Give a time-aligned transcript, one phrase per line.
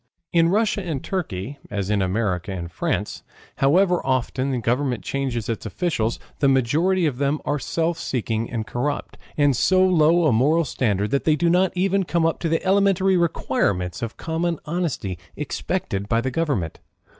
[0.33, 3.21] In Russia and Turkey as in America and France,
[3.57, 8.65] however often the government change its officials, the majority of them are self seeking and
[8.65, 12.65] corrupt, of so low a moral standard that they do not even come up the
[12.65, 16.79] elementary requirements of common honesty expected by the government.